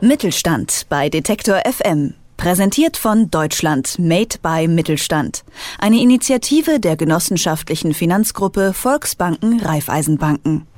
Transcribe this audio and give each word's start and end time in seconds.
Mittelstand 0.00 0.86
bei 0.88 1.08
Detektor 1.08 1.60
FM. 1.68 2.14
Präsentiert 2.36 2.96
von 2.96 3.32
Deutschland 3.32 3.98
Made 3.98 4.36
by 4.40 4.68
Mittelstand. 4.68 5.42
Eine 5.80 6.00
Initiative 6.00 6.78
der 6.78 6.96
genossenschaftlichen 6.96 7.92
Finanzgruppe 7.94 8.74
Volksbanken 8.74 9.58
Raiffeisenbanken. 9.58 10.68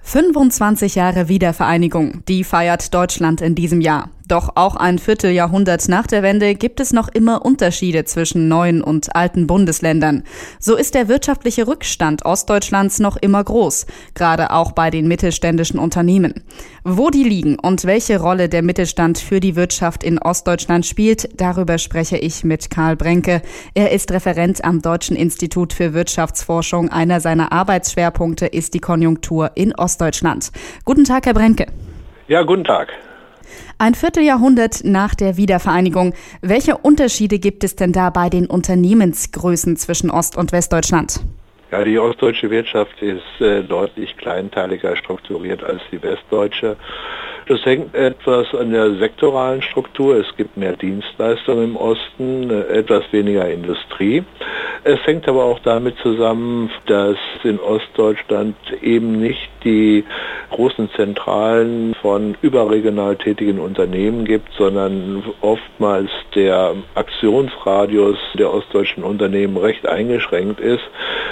25 0.00 0.94
Jahre 0.94 1.28
Wiedervereinigung, 1.28 2.24
die 2.28 2.44
feiert 2.44 2.94
Deutschland 2.94 3.42
in 3.42 3.54
diesem 3.54 3.82
Jahr. 3.82 4.08
Doch 4.28 4.50
auch 4.56 4.74
ein 4.74 4.98
Vierteljahrhundert 4.98 5.88
nach 5.88 6.08
der 6.08 6.22
Wende 6.24 6.56
gibt 6.56 6.80
es 6.80 6.92
noch 6.92 7.06
immer 7.06 7.44
Unterschiede 7.44 8.04
zwischen 8.04 8.48
neuen 8.48 8.82
und 8.82 9.14
alten 9.14 9.46
Bundesländern. 9.46 10.24
So 10.58 10.74
ist 10.74 10.96
der 10.96 11.06
wirtschaftliche 11.06 11.68
Rückstand 11.68 12.24
Ostdeutschlands 12.24 12.98
noch 12.98 13.16
immer 13.16 13.44
groß, 13.44 13.86
gerade 14.14 14.50
auch 14.50 14.72
bei 14.72 14.90
den 14.90 15.06
mittelständischen 15.06 15.78
Unternehmen. 15.78 16.42
Wo 16.82 17.10
die 17.10 17.22
liegen 17.22 17.56
und 17.56 17.84
welche 17.84 18.20
Rolle 18.20 18.48
der 18.48 18.62
Mittelstand 18.62 19.18
für 19.18 19.38
die 19.38 19.54
Wirtschaft 19.54 20.02
in 20.02 20.18
Ostdeutschland 20.18 20.84
spielt, 20.86 21.40
darüber 21.40 21.78
spreche 21.78 22.16
ich 22.16 22.42
mit 22.42 22.68
Karl 22.68 22.96
Brenke. 22.96 23.42
Er 23.74 23.92
ist 23.92 24.10
Referent 24.10 24.64
am 24.64 24.82
Deutschen 24.82 25.14
Institut 25.14 25.72
für 25.72 25.94
Wirtschaftsforschung. 25.94 26.88
Einer 26.88 27.20
seiner 27.20 27.52
Arbeitsschwerpunkte 27.52 28.46
ist 28.46 28.74
die 28.74 28.80
Konjunktur 28.80 29.52
in 29.54 29.72
Ostdeutschland. 29.72 30.50
Guten 30.84 31.04
Tag, 31.04 31.26
Herr 31.26 31.34
Brenke. 31.34 31.66
Ja, 32.26 32.42
guten 32.42 32.64
Tag. 32.64 32.88
Ein 33.78 33.94
Vierteljahrhundert 33.94 34.84
nach 34.84 35.14
der 35.14 35.36
Wiedervereinigung. 35.36 36.14
Welche 36.40 36.78
Unterschiede 36.78 37.38
gibt 37.38 37.62
es 37.62 37.76
denn 37.76 37.92
da 37.92 38.08
bei 38.08 38.30
den 38.30 38.46
Unternehmensgrößen 38.46 39.76
zwischen 39.76 40.10
Ost- 40.10 40.38
und 40.38 40.50
Westdeutschland? 40.52 41.20
Ja, 41.70 41.84
die 41.84 41.98
ostdeutsche 41.98 42.48
Wirtschaft 42.48 43.02
ist 43.02 43.40
äh, 43.40 43.62
deutlich 43.62 44.16
kleinteiliger 44.16 44.96
strukturiert 44.96 45.62
als 45.62 45.82
die 45.92 46.02
westdeutsche. 46.02 46.76
Das 47.48 47.62
hängt 47.66 47.94
etwas 47.94 48.46
an 48.54 48.70
der 48.70 48.94
sektoralen 48.94 49.60
Struktur. 49.60 50.16
Es 50.16 50.36
gibt 50.38 50.56
mehr 50.56 50.74
Dienstleistungen 50.76 51.64
im 51.64 51.76
Osten, 51.76 52.48
äh, 52.48 52.78
etwas 52.78 53.04
weniger 53.12 53.46
Industrie. 53.50 54.24
Es 54.88 55.04
hängt 55.04 55.26
aber 55.26 55.42
auch 55.42 55.58
damit 55.64 55.96
zusammen, 55.98 56.70
dass 56.86 57.16
in 57.42 57.58
Ostdeutschland 57.58 58.54
eben 58.80 59.18
nicht 59.20 59.48
die 59.64 60.04
großen 60.50 60.88
Zentralen 60.94 61.96
von 62.00 62.36
überregional 62.40 63.16
tätigen 63.16 63.58
Unternehmen 63.58 64.24
gibt, 64.24 64.52
sondern 64.56 65.24
oftmals 65.40 66.08
der 66.36 66.76
Aktionsradius 66.94 68.16
der 68.38 68.54
ostdeutschen 68.54 69.02
Unternehmen 69.02 69.56
recht 69.56 69.88
eingeschränkt 69.88 70.60
ist. 70.60 70.84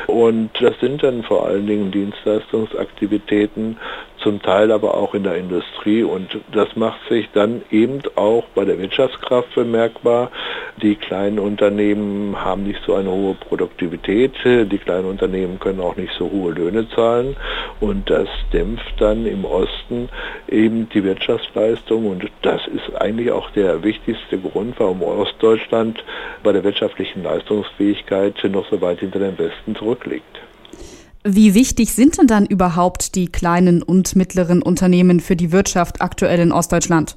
Und 0.09 0.51
das 0.61 0.75
sind 0.81 1.05
dann 1.05 1.23
vor 1.23 1.47
allen 1.47 1.69
Dingen 1.69 1.93
Dienstleistungsaktivitäten, 1.93 3.77
zum 4.25 4.43
Teil 4.43 4.73
aber 4.73 4.95
auch 4.95 5.15
in 5.15 5.23
der 5.23 5.37
Industrie 5.37 6.03
und 6.03 6.41
das 6.51 6.75
macht 6.75 6.99
sich 7.09 7.29
dann 7.33 7.63
eben 7.71 8.01
auch 8.17 8.45
bei 8.55 8.65
der 8.65 8.79
Wirtschaftskraft 8.79 9.55
bemerkbar. 9.55 10.31
Die 10.83 10.97
kleinen 10.97 11.39
Unternehmen 11.39 12.35
haben 12.43 12.65
nicht 12.65 12.81
so 12.85 12.95
eine 12.95 13.11
hohe 13.11 13.35
Produktivität, 13.35 14.33
die 14.45 14.79
kleinen 14.79 15.05
Unternehmen 15.05 15.61
können 15.61 15.81
auch 15.81 15.97
nicht 15.97 16.13
so 16.19 16.31
hohe 16.31 16.53
Löhne 16.53 16.89
zahlen 16.89 17.37
und 17.81 18.09
das 18.09 18.29
dämpft 18.53 18.95
dann 18.99 19.27
im 19.27 19.45
Osten 19.45 20.09
eben 20.49 20.89
die 20.89 21.05
Wirtschaftsleistung 21.05 22.07
und 22.07 22.25
das 22.43 22.67
ist 22.67 22.97
eigentlich 23.01 23.31
auch 23.31 23.51
der 23.51 23.85
wichtigste 23.85 24.39
Grund, 24.39 24.75
warum 24.79 25.03
Ostdeutschland 25.03 26.03
bei 26.43 26.53
der 26.53 26.65
wirtschaftlichen 26.65 27.23
Leistungsfähigkeit 27.23 28.43
noch 28.45 28.69
so 28.71 28.81
weit 28.81 29.01
hinter 29.01 29.19
dem 29.19 29.39
Westen 29.39 29.77
zurückliegt. 29.77 30.44
Wie 31.27 31.55
wichtig 31.55 31.95
sind 31.95 32.19
denn 32.19 32.27
dann 32.27 32.45
überhaupt 32.45 33.15
die 33.15 33.33
kleinen 33.33 33.83
und 33.83 34.15
mittleren 34.15 34.61
Unternehmen 34.61 35.21
für 35.21 35.37
die 35.37 35.53
Wirtschaft 35.53 36.03
aktuell 36.03 36.39
in 36.39 36.53
Ostdeutschland? 36.53 37.17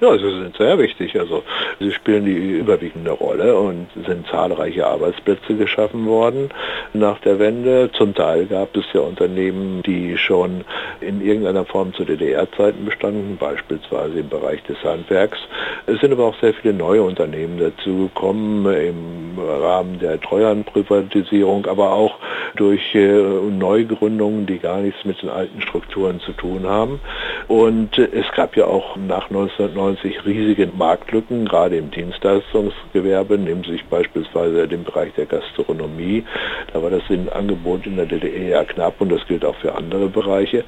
Ja, 0.00 0.16
sie 0.16 0.24
sind 0.24 0.56
sehr 0.56 0.78
wichtig. 0.78 1.18
Also 1.18 1.42
sie 1.78 1.90
spielen 1.92 2.24
die 2.24 2.58
überwiegende 2.58 3.12
Rolle 3.12 3.58
und 3.58 3.88
sind 4.06 4.26
zahlreiche 4.28 4.86
Arbeitsplätze 4.86 5.54
geschaffen 5.54 6.06
worden 6.06 6.50
nach 6.92 7.18
der 7.20 7.38
Wende. 7.38 7.90
Zum 7.92 8.14
Teil 8.14 8.46
gab 8.46 8.76
es 8.76 8.84
ja 8.92 9.00
Unternehmen, 9.00 9.82
die 9.82 10.16
schon 10.16 10.64
in 11.00 11.20
irgendeiner 11.20 11.64
Form 11.64 11.94
zu 11.94 12.04
DDR-Zeiten 12.04 12.84
bestanden, 12.84 13.36
beispielsweise 13.38 14.20
im 14.20 14.28
Bereich 14.28 14.62
des 14.64 14.82
Handwerks. 14.82 15.38
Es 15.86 16.00
sind 16.00 16.12
aber 16.12 16.24
auch 16.24 16.40
sehr 16.40 16.54
viele 16.54 16.74
neue 16.74 17.02
Unternehmen 17.02 17.58
dazu 17.58 18.08
gekommen 18.08 18.66
im 18.66 19.38
Rahmen 19.38 19.98
der 19.98 20.20
Treuhandprivatisierung, 20.20 21.66
aber 21.66 21.92
auch 21.92 22.16
durch 22.56 22.94
äh, 22.94 23.06
Neugründungen, 23.06 24.46
die 24.46 24.58
gar 24.58 24.80
nichts 24.80 25.04
mit 25.04 25.22
den 25.22 25.28
alten 25.28 25.60
Strukturen 25.62 26.20
zu 26.20 26.32
tun 26.32 26.66
haben. 26.66 27.00
Und 27.48 27.98
es 27.98 28.30
gab 28.34 28.56
ja 28.56 28.66
auch 28.66 28.96
nach 28.96 29.28
1990 29.28 29.96
1990 29.96 30.24
riesige 30.24 30.68
Marktlücken, 30.76 31.46
gerade 31.46 31.76
im 31.76 31.90
Dienstleistungsgewerbe, 31.90 33.38
nehmen 33.38 33.64
Sie 33.64 33.72
sich 33.72 33.84
beispielsweise 33.86 34.68
den 34.68 34.84
Bereich 34.84 35.12
der 35.14 35.26
Gastronomie. 35.26 36.24
Da 36.72 36.82
war 36.82 36.90
das 36.90 37.02
Angebot 37.32 37.86
in 37.86 37.96
der 37.96 38.06
DDR 38.06 38.48
ja 38.48 38.64
knapp 38.64 39.00
und 39.00 39.10
das 39.10 39.26
gilt 39.26 39.44
auch 39.44 39.56
für 39.56 39.74
andere 39.74 40.08
Bereiche. 40.08 40.64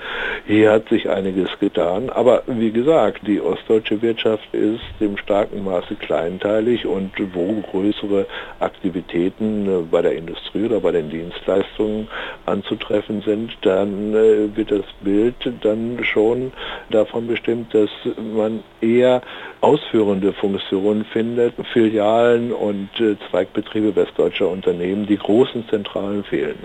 Hier 0.47 0.72
hat 0.72 0.89
sich 0.89 1.09
einiges 1.09 1.49
getan, 1.59 2.11
aber 2.11 2.43
wie 2.47 2.71
gesagt, 2.71 3.27
die 3.27 3.41
ostdeutsche 3.41 4.00
Wirtschaft 4.03 4.49
ist 4.53 4.81
im 5.00 5.16
starken 5.16 5.65
Maße 5.65 5.97
kleinteilig 5.97 6.87
und 6.87 7.12
wo 7.34 7.60
größere 7.71 8.27
Aktivitäten 8.60 9.66
äh, 9.66 9.83
bei 9.91 10.03
der 10.03 10.12
Industrie 10.12 10.66
oder 10.66 10.81
bei 10.81 10.93
den 10.93 11.10
Dienstleistungen 11.10 12.09
anzutreffen 12.47 13.22
sind, 13.22 13.56
dann 13.62 14.15
äh, 14.15 14.56
wird 14.56 14.71
das 14.71 14.84
Bild 15.00 15.37
dann 15.62 15.99
schon 16.03 16.53
davon 16.90 17.26
bestimmt, 17.26 17.74
dass 17.74 17.90
man 18.34 18.62
eher 18.80 19.22
ausführende 19.60 20.32
Funktionen 20.32 21.04
findet. 21.04 21.54
Filialen 21.72 22.52
und 22.52 22.88
äh, 23.00 23.16
Zweigbetriebe 23.30 23.94
westdeutscher 23.94 24.48
Unternehmen, 24.48 25.06
die 25.06 25.18
großen 25.18 25.68
Zentralen 25.68 26.24
fehlen. 26.24 26.58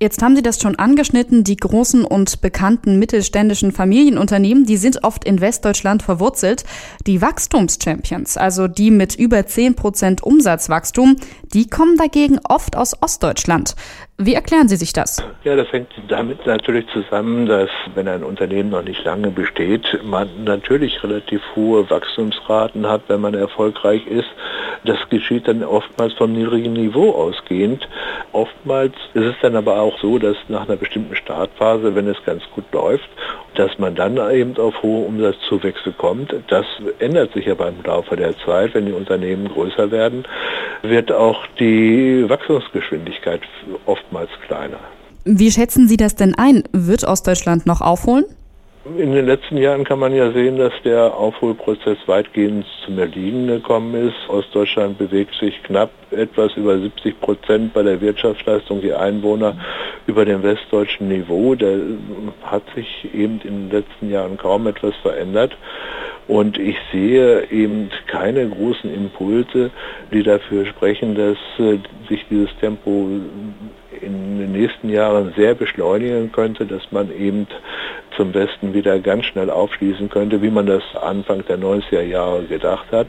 Jetzt 0.00 0.22
haben 0.22 0.34
Sie 0.34 0.42
das 0.42 0.60
schon 0.60 0.76
angeschnitten. 0.76 1.44
Die 1.44 1.56
großen 1.56 2.04
und 2.04 2.40
bekannten 2.40 2.98
mittelständischen 2.98 3.72
Familienunternehmen, 3.72 4.64
die 4.64 4.76
sind 4.76 5.04
oft 5.04 5.24
in 5.24 5.40
Westdeutschland 5.40 6.02
verwurzelt. 6.02 6.64
Die 7.06 7.22
Wachstumschampions, 7.22 8.36
also 8.36 8.68
die 8.68 8.90
mit 8.90 9.14
über 9.14 9.46
10 9.46 9.76
Prozent 9.76 10.22
Umsatzwachstum, 10.22 11.16
die 11.54 11.68
kommen 11.68 11.96
dagegen 11.96 12.40
oft 12.48 12.76
aus 12.76 13.00
Ostdeutschland. 13.00 13.76
Wie 14.18 14.34
erklären 14.34 14.68
Sie 14.68 14.76
sich 14.76 14.92
das? 14.92 15.24
Ja, 15.42 15.56
das 15.56 15.72
hängt 15.72 15.88
damit 16.08 16.46
natürlich 16.46 16.86
zusammen, 16.92 17.46
dass 17.46 17.70
wenn 17.94 18.06
ein 18.06 18.22
Unternehmen 18.22 18.70
noch 18.70 18.84
nicht 18.84 19.02
lange 19.04 19.30
besteht, 19.30 19.84
man 20.04 20.28
natürlich 20.44 21.02
relativ 21.02 21.40
hohe 21.56 21.88
Wachstumsraten 21.90 22.86
hat, 22.86 23.02
wenn 23.08 23.20
man 23.20 23.34
erfolgreich 23.34 24.06
ist. 24.06 24.28
Das 24.84 24.98
geschieht 25.10 25.48
dann 25.48 25.64
oftmals 25.64 26.12
vom 26.14 26.32
niedrigen 26.32 26.74
Niveau 26.74 27.10
ausgehend. 27.10 27.88
Oftmals 28.32 28.94
ist 29.14 29.24
es 29.24 29.34
dann 29.42 29.51
aber 29.56 29.80
auch 29.80 29.98
so, 30.00 30.18
dass 30.18 30.36
nach 30.48 30.68
einer 30.68 30.76
bestimmten 30.76 31.16
Startphase, 31.16 31.94
wenn 31.94 32.08
es 32.08 32.16
ganz 32.24 32.42
gut 32.54 32.64
läuft, 32.72 33.08
dass 33.54 33.78
man 33.78 33.94
dann 33.94 34.18
eben 34.30 34.56
auf 34.56 34.82
hohe 34.82 35.06
Umsatzzuwächse 35.06 35.92
kommt. 35.92 36.34
Das 36.48 36.66
ändert 36.98 37.32
sich 37.32 37.50
aber 37.50 37.68
im 37.68 37.82
Laufe 37.84 38.16
der 38.16 38.36
Zeit, 38.38 38.74
wenn 38.74 38.86
die 38.86 38.92
Unternehmen 38.92 39.48
größer 39.48 39.90
werden, 39.90 40.24
wird 40.82 41.12
auch 41.12 41.46
die 41.58 42.24
Wachstumsgeschwindigkeit 42.28 43.42
oftmals 43.86 44.30
kleiner. 44.46 44.78
Wie 45.24 45.50
schätzen 45.50 45.86
Sie 45.86 45.96
das 45.96 46.16
denn 46.16 46.34
ein? 46.34 46.64
Wird 46.72 47.04
Ostdeutschland 47.04 47.66
noch 47.66 47.80
aufholen? 47.80 48.24
In 48.84 49.14
den 49.14 49.26
letzten 49.26 49.58
Jahren 49.58 49.84
kann 49.84 50.00
man 50.00 50.12
ja 50.12 50.32
sehen, 50.32 50.58
dass 50.58 50.72
der 50.84 51.14
Aufholprozess 51.14 51.98
weitgehend 52.06 52.66
zum 52.84 52.98
Erliegen 52.98 53.46
gekommen 53.46 53.94
ist. 53.94 54.28
Ostdeutschland 54.28 54.98
bewegt 54.98 55.36
sich 55.36 55.62
knapp 55.62 55.90
etwas 56.10 56.56
über 56.56 56.76
70 56.76 57.20
Prozent 57.20 57.74
bei 57.74 57.84
der 57.84 58.00
Wirtschaftsleistung 58.00 58.80
die 58.80 58.92
Einwohner 58.92 59.56
über 60.08 60.24
dem 60.24 60.42
westdeutschen 60.42 61.06
Niveau. 61.06 61.54
Da 61.54 61.68
hat 62.42 62.64
sich 62.74 63.08
eben 63.14 63.40
in 63.44 63.68
den 63.68 63.70
letzten 63.70 64.10
Jahren 64.10 64.36
kaum 64.36 64.66
etwas 64.66 64.96
verändert. 64.96 65.56
Und 66.26 66.58
ich 66.58 66.76
sehe 66.90 67.52
eben 67.52 67.88
keine 68.08 68.48
großen 68.48 68.92
Impulse, 68.92 69.70
die 70.12 70.24
dafür 70.24 70.66
sprechen, 70.66 71.14
dass 71.14 71.36
äh, 71.64 71.78
sich 72.08 72.24
dieses 72.28 72.50
Tempo 72.58 73.08
in 74.00 74.38
den 74.38 74.52
nächsten 74.52 74.88
Jahren 74.88 75.32
sehr 75.36 75.54
beschleunigen 75.54 76.32
könnte, 76.32 76.66
dass 76.66 76.90
man 76.90 77.10
eben 77.16 77.46
zum 78.16 78.34
Westen 78.34 78.74
wieder 78.74 78.98
ganz 78.98 79.26
schnell 79.26 79.50
aufschließen 79.50 80.08
könnte, 80.10 80.42
wie 80.42 80.50
man 80.50 80.66
das 80.66 80.82
Anfang 81.00 81.44
der 81.46 81.58
90er 81.58 82.02
Jahre 82.02 82.44
gedacht 82.44 82.86
hat. 82.92 83.08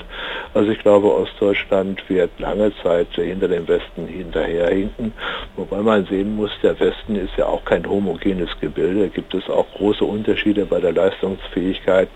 Also 0.54 0.72
ich 0.72 0.80
glaube, 0.80 1.14
Ostdeutschland 1.14 2.08
wird 2.10 2.40
lange 2.40 2.72
Zeit 2.82 3.08
hinter 3.14 3.48
dem 3.48 3.68
Westen 3.68 4.08
hinterherhinken, 4.08 5.14
wobei 5.56 5.78
man 5.78 6.06
sehen 6.06 6.36
muss, 6.36 6.52
der 6.62 6.80
Westen 6.80 7.16
ist 7.16 7.36
ja 7.38 7.46
auch 7.46 7.64
kein 7.66 7.88
homogenes 7.88 8.50
Gebilde. 8.60 9.02
Da 9.02 9.08
gibt 9.08 9.34
es 9.34 9.50
auch 9.50 9.66
große 9.76 10.06
Unterschiede 10.06 10.66
bei 10.66 10.80
der 10.80 10.94
Leistungsfähigkeit, 10.94 12.10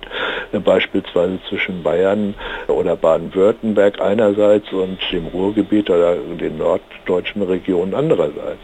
äh, 0.51 0.59
beispielsweise 0.59 1.39
zwischen 1.49 1.83
Bayern 1.83 2.35
oder 2.67 2.95
Baden-Württemberg 2.95 3.99
einerseits 4.01 4.71
und 4.71 4.99
dem 5.11 5.27
Ruhrgebiet 5.27 5.89
oder 5.89 6.15
den 6.15 6.57
norddeutschen 6.57 7.41
Regionen 7.43 7.93
andererseits. 7.93 8.61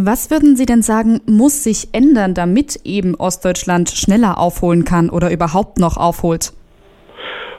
Was 0.00 0.30
würden 0.30 0.56
Sie 0.56 0.64
denn 0.64 0.82
sagen, 0.82 1.20
muss 1.26 1.64
sich 1.64 1.88
ändern, 1.90 2.32
damit 2.32 2.80
eben 2.84 3.16
Ostdeutschland 3.16 3.90
schneller 3.90 4.38
aufholen 4.38 4.84
kann 4.84 5.10
oder 5.10 5.32
überhaupt 5.32 5.78
noch 5.78 5.96
aufholt? 5.96 6.52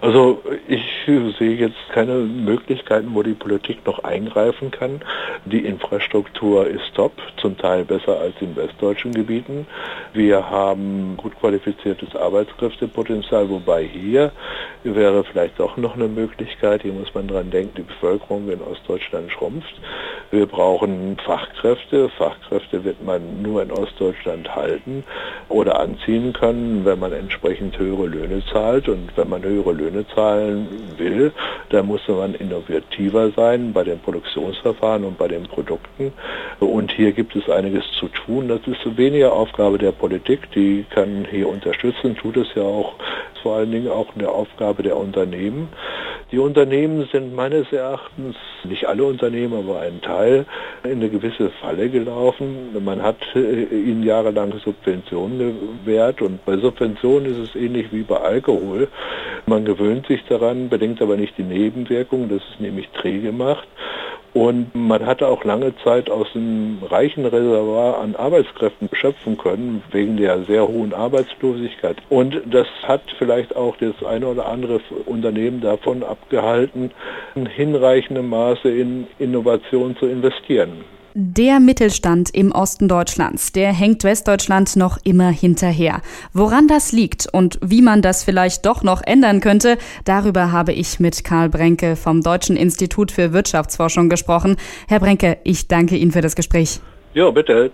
Also 0.01 0.41
ich 0.69 0.81
sehe 1.05 1.55
jetzt 1.55 1.75
keine 1.93 2.13
Möglichkeiten, 2.13 3.09
wo 3.13 3.21
die 3.21 3.33
Politik 3.33 3.85
noch 3.85 4.05
eingreifen 4.05 4.71
kann. 4.71 5.01
Die 5.43 5.65
Infrastruktur 5.65 6.65
ist 6.67 6.95
top, 6.95 7.11
zum 7.41 7.57
Teil 7.57 7.83
besser 7.83 8.17
als 8.17 8.35
in 8.39 8.55
westdeutschen 8.55 9.11
Gebieten. 9.11 9.67
Wir 10.13 10.49
haben 10.49 11.17
gut 11.17 11.37
qualifiziertes 11.37 12.15
Arbeitskräftepotenzial, 12.15 13.49
wobei 13.49 13.83
hier 13.83 14.31
wäre 14.85 15.25
vielleicht 15.25 15.59
auch 15.59 15.75
noch 15.75 15.95
eine 15.95 16.07
Möglichkeit, 16.07 16.83
hier 16.83 16.93
muss 16.93 17.13
man 17.13 17.27
dran 17.27 17.51
denken, 17.51 17.73
die 17.75 17.81
Bevölkerung 17.81 18.49
in 18.49 18.61
Ostdeutschland 18.61 19.29
schrumpft. 19.33 19.73
Wir 20.31 20.45
brauchen 20.45 21.17
Fachkräfte. 21.25 22.09
Fachkräfte 22.09 22.83
wird 22.83 23.03
man 23.03 23.41
nur 23.41 23.63
in 23.63 23.71
Ostdeutschland 23.71 24.55
halten 24.55 25.03
oder 25.47 25.79
anziehen 25.79 26.33
können, 26.33 26.85
wenn 26.85 26.99
man 26.99 27.13
entsprechend 27.13 27.79
höhere 27.79 28.05
Löhne 28.05 28.43
zahlt. 28.51 28.87
Und 28.87 29.09
wenn 29.15 29.27
man 29.27 29.41
höhere 29.41 29.71
Löhne 29.71 30.05
zahlen 30.13 30.67
will, 30.97 31.31
dann 31.69 31.87
muss 31.87 32.07
man 32.07 32.35
innovativer 32.35 33.31
sein 33.31 33.73
bei 33.73 33.83
den 33.83 33.99
Produktionsverfahren 33.99 35.03
und 35.03 35.17
bei 35.17 35.27
den 35.27 35.43
Produkten. 35.43 36.13
Und 36.59 36.91
hier 36.91 37.11
gibt 37.11 37.35
es 37.35 37.49
einiges 37.49 37.85
zu 37.99 38.07
tun. 38.09 38.49
Das 38.49 38.61
ist 38.67 38.97
weniger 38.97 39.33
Aufgabe 39.33 39.79
der 39.79 39.93
Politik, 39.93 40.51
die 40.51 40.85
kann 40.91 41.25
hier 41.29 41.49
unterstützen, 41.49 42.15
tut 42.15 42.37
es 42.37 42.47
ja 42.53 42.61
auch 42.61 42.93
vor 43.41 43.55
allen 43.55 43.71
Dingen 43.71 43.89
auch 43.89 44.07
eine 44.15 44.29
Aufgabe 44.29 44.83
der 44.83 44.97
Unternehmen. 44.97 45.69
Die 46.31 46.37
Unternehmen 46.37 47.09
sind 47.11 47.33
meines 47.35 47.71
Erachtens, 47.71 48.35
nicht 48.63 48.85
alle 48.87 49.03
Unternehmen, 49.03 49.67
aber 49.67 49.79
ein 49.79 49.99
Teil, 49.99 50.45
in 50.83 50.91
eine 50.91 51.09
gewisse 51.09 51.49
Falle 51.49 51.89
gelaufen. 51.89 52.69
Man 52.85 53.01
hat 53.01 53.17
äh, 53.33 53.63
ihnen 53.63 54.03
jahrelang 54.03 54.53
Subventionen 54.63 55.55
gewährt 55.83 56.21
und 56.21 56.45
bei 56.45 56.57
Subventionen 56.57 57.31
ist 57.31 57.49
es 57.49 57.55
ähnlich 57.55 57.91
wie 57.91 58.03
bei 58.03 58.17
Alkohol. 58.17 58.87
Man 59.47 59.65
gewöhnt 59.65 60.05
sich 60.05 60.23
daran, 60.25 60.69
bedenkt 60.69 61.01
aber 61.01 61.17
nicht 61.17 61.35
die 61.35 61.43
Nebenwirkungen, 61.43 62.29
das 62.29 62.43
ist 62.51 62.59
nämlich 62.59 62.87
träge 62.89 63.31
macht. 63.31 63.67
Und 64.39 64.73
man 64.73 65.05
hatte 65.05 65.27
auch 65.27 65.43
lange 65.43 65.75
Zeit 65.83 66.09
aus 66.09 66.31
dem 66.33 66.77
reichen 66.89 67.25
Reservoir 67.25 67.99
an 67.99 68.15
Arbeitskräften 68.15 68.87
schöpfen 68.93 69.37
können, 69.37 69.83
wegen 69.91 70.15
der 70.15 70.45
sehr 70.45 70.65
hohen 70.65 70.93
Arbeitslosigkeit. 70.93 71.97
Und 72.07 72.41
das 72.45 72.65
hat 72.83 73.01
vielleicht 73.17 73.57
auch 73.57 73.75
das 73.75 74.01
eine 74.01 74.27
oder 74.27 74.47
andere 74.47 74.79
Unternehmen 75.05 75.59
davon 75.59 76.03
abgehalten, 76.03 76.91
in 77.35 77.47
hinreichendem 77.47 78.29
Maße 78.29 78.69
in 78.69 79.07
Innovation 79.19 79.97
zu 79.97 80.05
investieren. 80.05 80.85
Der 81.21 81.59
Mittelstand 81.59 82.33
im 82.33 82.53
Osten 82.53 82.87
Deutschlands, 82.87 83.51
der 83.51 83.73
hängt 83.73 84.05
Westdeutschland 84.05 84.77
noch 84.77 84.97
immer 85.03 85.31
hinterher. 85.31 86.01
Woran 86.31 86.69
das 86.69 86.93
liegt 86.93 87.27
und 87.33 87.59
wie 87.61 87.81
man 87.81 88.01
das 88.01 88.23
vielleicht 88.23 88.65
doch 88.65 88.83
noch 88.83 89.01
ändern 89.05 89.41
könnte, 89.41 89.77
darüber 90.05 90.53
habe 90.53 90.71
ich 90.71 91.01
mit 91.01 91.25
Karl 91.25 91.49
Brenke 91.49 91.97
vom 91.97 92.21
Deutschen 92.21 92.55
Institut 92.55 93.11
für 93.11 93.33
Wirtschaftsforschung 93.33 94.07
gesprochen. 94.07 94.55
Herr 94.87 95.01
Brenke, 95.01 95.39
ich 95.43 95.67
danke 95.67 95.97
Ihnen 95.97 96.13
für 96.13 96.21
das 96.21 96.37
Gespräch. 96.37 96.79
Ja, 97.13 97.29
bitte. 97.31 97.69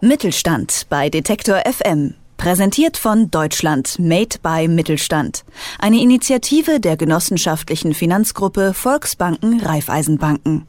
Mittelstand 0.00 0.86
bei 0.88 1.10
Detektor 1.10 1.56
FM. 1.68 2.14
Präsentiert 2.36 2.96
von 2.98 3.32
Deutschland 3.32 3.98
Made 3.98 4.36
by 4.44 4.68
Mittelstand. 4.68 5.44
Eine 5.80 6.00
Initiative 6.00 6.78
der 6.78 6.96
genossenschaftlichen 6.96 7.94
Finanzgruppe 7.94 8.74
Volksbanken 8.74 9.58
Raiffeisenbanken. 9.58 10.68